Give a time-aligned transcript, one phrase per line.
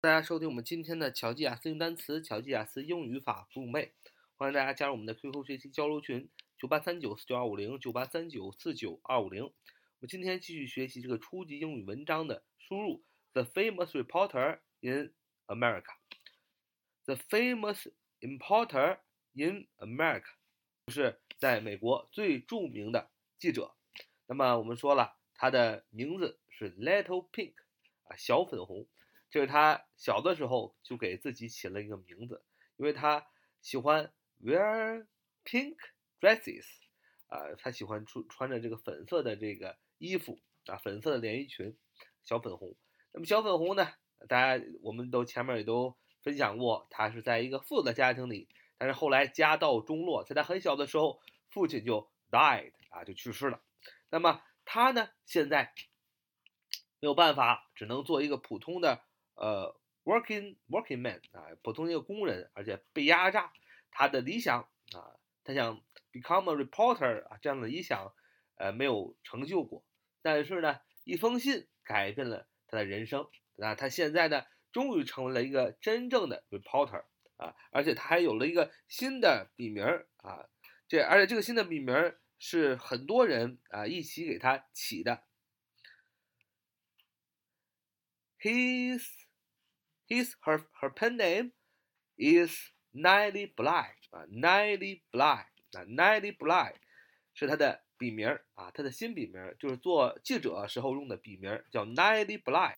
[0.00, 3.92] 大家收听我们今天的乔记雅思用单词、乔记雅思英语法不用背，
[4.36, 9.42] 欢迎大家加入我们的 QQ 学习交流群：九八三九四九二五零九八三九四九二五零。
[9.42, 9.52] 我
[9.98, 13.02] 们今天继续学习这个初级英语文章的输入。
[13.32, 15.12] The famous reporter in
[15.48, 15.94] America.
[17.06, 17.88] The famous
[18.20, 18.98] importer
[19.32, 20.30] in America，
[20.86, 23.74] 就是在美国最著名的记者。
[24.28, 27.54] 那么我们说了，他的名字是 Little Pink
[28.04, 28.86] 啊，小粉红。
[29.30, 32.42] 这是他小的时候就给自己起了一个名字，
[32.76, 33.26] 因为他
[33.60, 34.10] 喜欢
[34.42, 35.06] wear
[35.44, 35.76] pink
[36.18, 36.64] dresses，
[37.26, 41.76] 啊，他喜欢穿穿着这个粉色的这个衣服啊，粉色的连衣裙，
[42.24, 42.74] 小粉红。
[43.12, 43.92] 那么小粉红呢，
[44.28, 53.60] 大家我们都前面也都分享过，他是在一个富的家庭里，但是后来家道中落，在他很小的时候，父亲就 died 啊，就去世了。
[54.08, 55.74] 那么他呢，现在
[56.98, 59.04] 没有办法，只能做一个普通的。
[59.38, 63.52] 呃，working working man 啊，普通一个工人，而且被压榨。
[63.90, 65.82] 他的理想啊，他想
[66.12, 68.14] become a reporter 啊，这样的理想，
[68.56, 69.84] 呃，没有成就过。
[70.20, 73.26] 但是呢，一封信改变了他的人生。
[73.56, 77.04] 那他现在呢，终于成为了一个真正的 reporter
[77.36, 79.84] 啊，而且他还有了一个新的笔名
[80.18, 80.48] 啊。
[80.86, 85.24] 这而且这个新的笔名是很多人啊一起给他起的。
[88.40, 89.04] His
[90.08, 91.52] His her her pen name
[92.16, 92.50] is
[92.94, 95.46] Nelly Bly 啊，Nelly Bly 啊
[95.84, 96.74] ，Nelly Bly
[97.34, 102.76] 是他的笔名啊，他的新笔名就是做记者时候用的笔名，叫 Nelly Bly。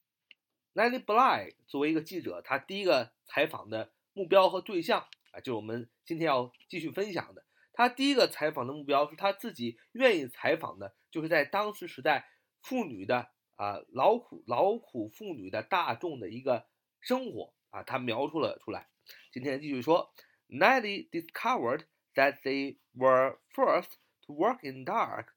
[0.75, 7.45] Nelly Bly 作为一个记者，他第一个采访的目标和对象啊，就是我们今天要继续分享的。
[7.73, 12.29] 他第一个采访的目标是他自己愿意采访的，就是在当时时代
[12.61, 16.69] 妇女的啊劳苦劳苦妇女的大众的一个。
[17.02, 18.88] 生活啊，他描述了出来。
[19.32, 20.14] 今天继续说，
[20.48, 25.28] Nelly discovered that they were forced to work in dark,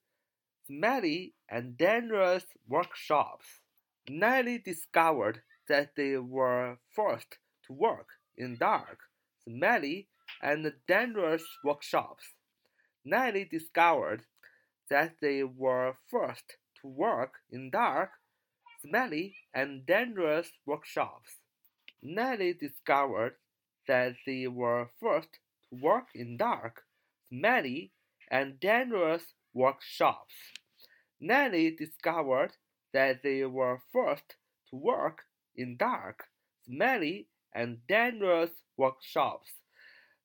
[0.67, 3.61] smelly, and dangerous workshops.
[4.07, 9.11] Nelly discovered that they were forced to work in dark,
[9.45, 10.09] smelly,
[10.41, 12.35] and dangerous workshops.
[13.05, 14.27] Nelly discovered
[14.89, 18.13] that they were forced to work in dark,
[18.81, 21.37] smelly, and dangerous workshops.
[22.03, 23.37] Nelly discovered
[23.87, 26.85] that they were forced to work in dark,
[27.29, 27.93] smelly,
[28.31, 30.35] and dangerous workshops.
[31.21, 32.53] Nelly discovered
[32.93, 34.37] that they were forced
[34.71, 35.25] to work
[35.57, 36.29] in dark,
[36.65, 39.51] smelly, and dangerous workshops。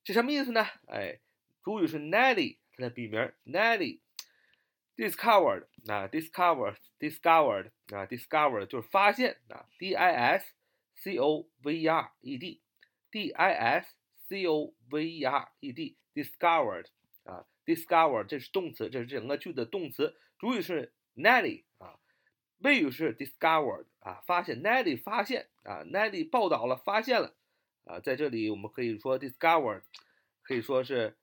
[0.04, 0.64] 这什么意思呢？
[0.86, 1.18] 哎，
[1.62, 10.52] 主语是 Nelly，它的笔名 Nelly。discovered 啊，discovered，discovered 啊，discovered 就是发现啊，D I S。
[11.01, 12.61] C O V E R E D
[13.09, 13.95] D I S
[14.27, 16.87] C O V E R E D discovered
[17.23, 20.17] 啊，discover 这是动词，这是整个句子的动词。
[20.37, 21.97] 主语是 Nelly 啊，
[22.57, 27.35] 谓语是 discovered 啊，发现 Nelly 发现啊，Nelly 报道了，发现了
[27.85, 29.83] 啊，在这里我们可以说 discovered
[30.41, 31.17] 可以说是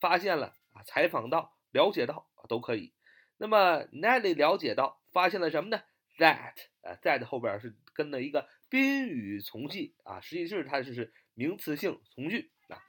[0.00, 2.92] 发现了啊，采访到，了解到都可以。
[3.36, 5.82] 那么 Nelly 了解到，发现了什么呢
[6.18, 8.48] ？That 啊，that 后边是跟了一个。
[8.71, 12.83] 宾语从句啊，实际是它就是名词性从句啊。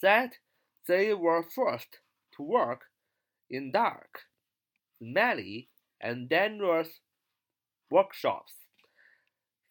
[0.00, 0.32] That
[0.86, 2.00] they were forced
[2.32, 2.82] to work
[3.48, 4.26] in dark,
[4.98, 5.68] smelly,
[5.98, 6.96] and dangerous
[7.88, 8.54] workshops.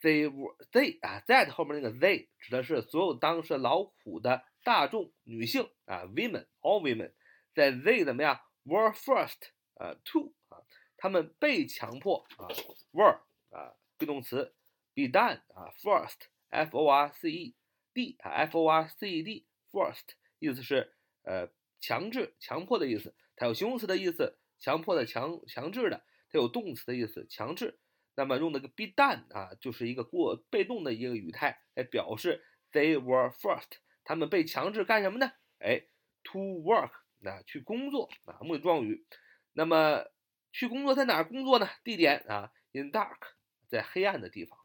[0.02, 7.12] They were they 啊，that 后面那个 they 指的是所有当时劳苦的大众女性啊，women all women，
[7.54, 10.64] 在 they 怎么样 were forced 啊 to 啊，
[10.96, 12.48] 他们被强迫啊
[12.94, 13.20] were
[13.50, 14.56] 啊 be 动词。
[14.95, 17.57] be done 啊，forced，f o r c e
[17.93, 21.49] d 啊，f o r c e d，forced 意思是呃
[21.81, 23.15] 强制、强迫的意思。
[23.37, 25.99] 它有形容词的意思，强迫的、强强制的；
[26.31, 27.81] 它有动词的意思，强制。
[28.17, 35.33] 那么用那个 be done 啊，就是一个过被动的一个语态来表示 they were forced，他们被强制干什么呢？
[35.59, 35.89] 哎
[36.23, 36.93] ，to work
[37.25, 39.05] 啊，去工作啊，目的状语。
[39.53, 40.05] 那么
[40.53, 41.69] 去工作在哪儿工作呢？
[41.83, 43.19] 地点啊，in dark，
[43.67, 44.64] 在黑暗的地方。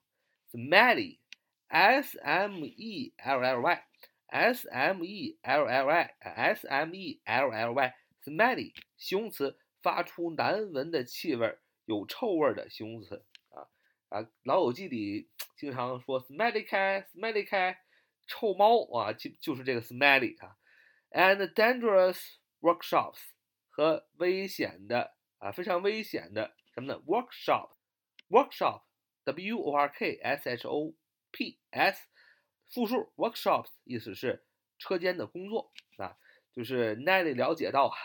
[0.52, 1.20] Smelly,
[1.68, 3.84] s m e l l y,
[4.28, 7.94] s m e l l y, s m e l l y,
[8.24, 13.70] smelly 形容词，发出难闻的气味，有臭味的形容词啊
[14.10, 17.78] 啊，老友记里经常说 smelly cat，smelly cat，
[18.28, 20.58] 臭猫啊，就就是这个 smelly 啊
[21.12, 23.20] ，and dangerous workshops
[23.70, 28.89] 和危险的啊，非常危险的什么呢？workshop，workshop。
[29.34, 30.96] W O R K S H O
[31.32, 32.08] P.S.
[32.68, 34.44] 复数 workshops 意思是
[34.80, 36.18] 车间的工作啊，
[36.52, 37.96] 就是 Nelly 了解到啊，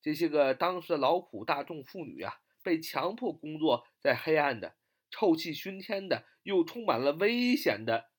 [0.00, 4.76] 这些个当时的劳苦大众妇女啊，被强迫工作在黑暗的、
[5.10, 8.10] 臭气熏天的、又充满了危险的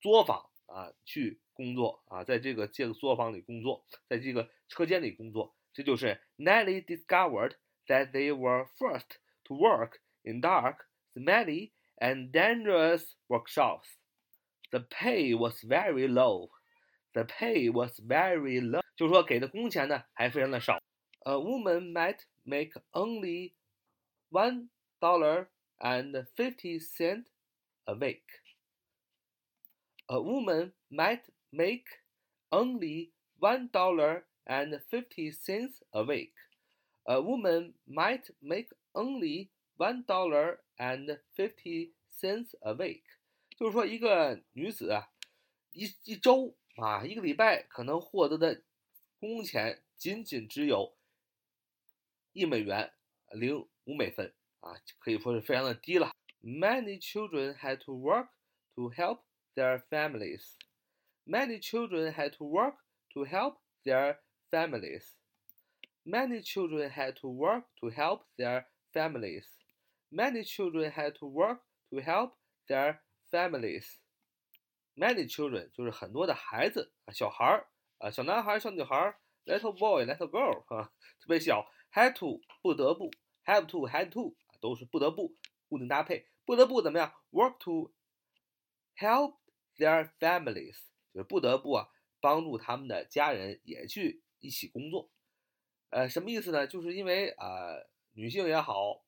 [0.00, 7.54] 作坊啊去工作啊，在这个这个作坊里工作，在这个车间里工作，这就是 Nelly discovered
[7.86, 13.87] that they were forced to work in dark, smelly and dangerous workshops.
[14.71, 16.49] The pay was very low.
[17.13, 20.77] The pay was very low，就是说给的工钱呢还非常的少。
[21.25, 23.53] A woman might make only
[24.29, 24.69] one
[24.99, 25.47] dollar
[25.79, 27.25] and fifty cent
[27.85, 28.23] a week.
[30.07, 31.85] A woman might make
[32.49, 36.33] only one dollar and fifty cents a week.
[37.03, 43.03] A woman might make only one dollar and fifty cents a week.
[43.57, 45.09] 就是说，一个女子啊，
[45.71, 48.63] 一一周啊，一个礼拜可能获得的
[49.19, 50.95] 工钱仅仅只有
[52.33, 52.93] 一美元
[53.31, 56.11] 零五美分啊，可以说是非常的低了。
[56.43, 58.29] Many children had to work
[58.75, 59.21] to help
[59.55, 60.53] their families.
[61.25, 62.75] Many children had to work
[63.13, 64.19] to help their
[64.51, 65.15] families.
[66.05, 69.45] Many children had to work to help their families.
[70.12, 71.60] Many children had to work
[71.90, 72.34] to help
[72.68, 72.98] their
[73.30, 73.96] families.
[74.94, 83.10] Many children 就是很多的孩子啊，小孩儿啊，小男孩儿、小女孩儿，little boy、little girl 啊，特别小，had to 不得不
[83.46, 85.34] ，have to had to 都是不得不，
[85.70, 87.94] 固定搭配，不得不怎么样？work to
[88.98, 89.38] help
[89.78, 90.76] their families
[91.14, 91.88] 就是不得不啊，
[92.20, 95.10] 帮助他们的家人也去一起工作。
[95.88, 96.66] 呃，什么意思呢？
[96.66, 97.78] 就是因为啊，
[98.12, 99.02] 女性也好，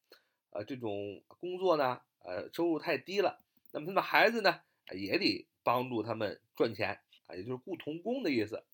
[0.54, 3.42] 呃，这种工作呢，呃，收入太低了，
[3.72, 4.62] 那么他们孩子呢，
[4.94, 5.46] 也得。
[5.62, 8.66] 帮助他们赚钱啊，也就是雇童工的意思。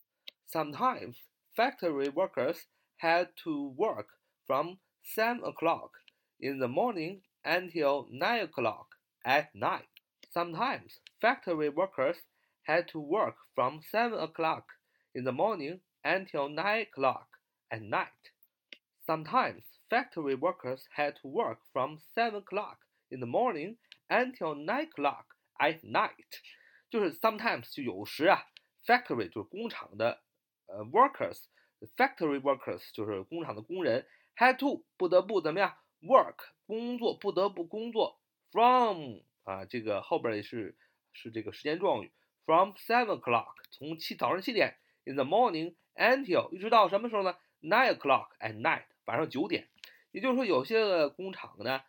[0.48, 1.18] Sometimes
[1.54, 2.62] factory workers
[3.00, 4.08] had to work
[4.46, 5.90] from seven o'clock
[6.38, 8.90] in the morning until nine o'clock
[9.24, 9.88] at night.
[10.32, 12.20] Sometimes factory workers
[12.66, 14.68] had to work from seven o'clock
[15.12, 17.28] in the morning until nine o'clock
[17.70, 18.32] at night.
[19.06, 22.78] Sometimes factory workers had to work from seven o'clock
[23.10, 25.26] in the morning until nine o'clock
[25.60, 26.42] at night.
[26.90, 28.46] 就是 sometimes 就有时啊，
[28.86, 30.22] factory 就是工厂的
[30.68, 36.36] 呃 workers，factory workers 就是工厂的工人，had to 不得不怎么样 work
[36.66, 38.20] 工作不得不工作
[38.52, 40.76] from 啊这个后边也是
[41.14, 42.12] 是这个时间状语
[42.46, 49.68] from seven o'clock 从七早上七点 in the morning until 一直到什么时候呢 nine o'clock at night 晚上九点，
[50.13, 51.83] 也就是说有些个工厂呢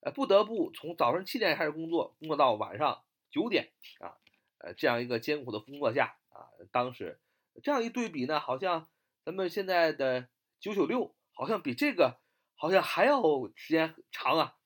[0.00, 3.70] 呃不得不从早上七点开始工作，工作到晚上九点
[4.00, 4.16] 啊。
[4.58, 7.20] 呃，这样一个艰苦的工作下啊，当时
[7.62, 8.88] 这样一对比呢，好像
[9.22, 10.28] 咱们现在的
[10.58, 12.18] 九九六好像比这个
[12.54, 13.20] 好像还要
[13.54, 14.56] 时间长啊。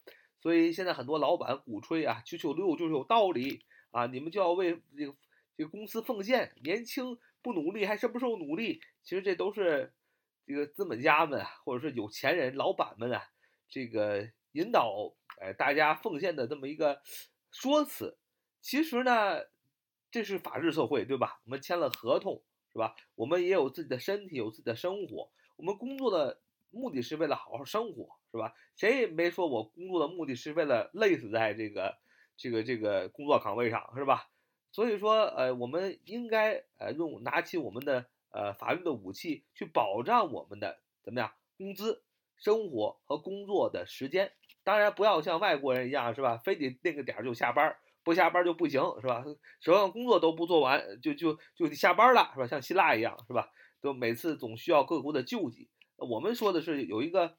[0.41, 5.15] 所以现在很多老板鼓吹啊，九九六就是有道理啊，你们就要为这个
[5.56, 8.81] 这个公司奉献，年轻不努力还什么时候努力？
[9.03, 9.93] 其实这都是
[10.50, 13.23] 这个资本家们啊或者是有钱人老板们啊，
[13.69, 17.00] 这个引导呃大家奉献的这么一个
[17.50, 18.19] 说辞。
[18.61, 19.41] 其实呢。
[20.12, 21.41] 这是法治社会，对吧？
[21.44, 22.96] 我们签了合同，是吧？
[23.15, 25.31] 我们也有自己的身体，有自己的生活。
[25.55, 26.41] 我们工作的
[26.72, 28.53] 目的是为了好好生活，是吧？
[28.75, 31.96] 谁也没说我工作的目的是为了累死在这个、
[32.36, 34.29] 这个、这个工作岗位上，是吧？
[34.72, 42.03] 所以说，呃，我们应该呃用拿起我们的呃法律的武器去保障我们的怎么样工资、
[42.37, 44.32] 生活和工作的时间。
[44.63, 46.37] 当然，不要像外国人一样，是吧？
[46.37, 47.77] 非得那个点儿就下班。
[48.03, 49.22] 不下班就不行，是吧？
[49.60, 52.46] 手上工作都不做完，就就就得下班了，是吧？
[52.46, 53.53] 像希腊一样，是吧？
[53.82, 55.69] 都每次总需要各国的救济。
[55.96, 57.37] 我们说的是有一个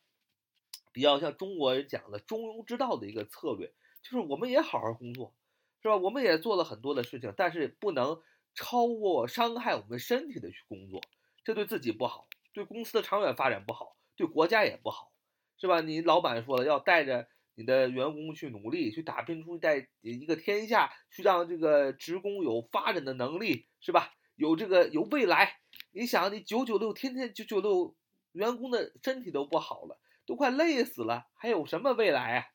[0.91, 5.33] 比较像中国人讲的中庸之道的一个策略，就是我们也好好工作，
[5.81, 5.97] 是吧？
[5.97, 8.21] 我们也做了很多的事情，但是不能
[8.53, 11.01] 超过伤害我们身体的去工作，
[11.43, 15.11] 这对自己不好，对公司的长远发展不好，对国家也不好，
[15.57, 15.81] 是吧？
[15.81, 17.27] 你老板说了要带着。
[17.55, 24.13] 你的员工去努力，去打拼出在一个天下，去让这个职工有发展的能力，是吧？
[24.35, 25.59] 有这个有未来。
[25.91, 27.93] 你想，你九九六，天天九九六，
[28.31, 32.45] 员工的身体都不好了，都快累死了，还有什么未来啊？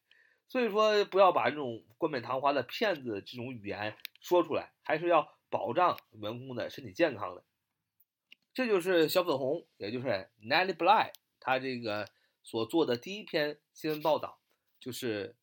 [0.49, 7.45] 所以说，不要把这种冠冕堂皇的骗子这种语言说出来，还是要保障员工的身体健康的。
[8.55, 12.09] 这就是小粉红，也就是 Nelly Bly，他这个
[12.43, 14.41] 所做的第一篇新闻报道。
[14.79, 15.35] 就是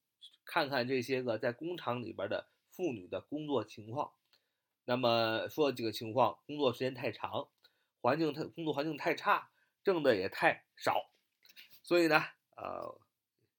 [0.46, 4.14] 看看这些个在工厂里边的妇女的工作情况。
[4.86, 7.50] 那么说几个情况：工作时间太长，
[8.00, 9.50] 环境太工作环境太差，
[9.84, 11.10] 挣的也太少。
[11.82, 12.24] 所以呢，
[12.56, 13.02] 呃，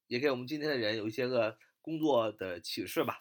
[0.07, 3.19] 也给我们今天的人有一些个工作的启示吧。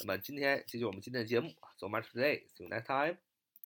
[0.00, 1.48] 那么今天这就是我们今天的节目
[1.78, 2.46] ，So much today.
[2.56, 3.23] See you next time.